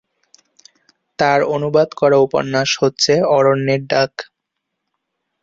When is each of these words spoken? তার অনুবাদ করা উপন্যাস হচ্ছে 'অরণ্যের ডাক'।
তার 1.19 1.39
অনুবাদ 1.55 1.89
করা 1.93 2.17
উপন্যাস 2.17 2.69
হচ্ছে 2.81 3.13
'অরণ্যের 3.23 3.81
ডাক'। 3.87 4.19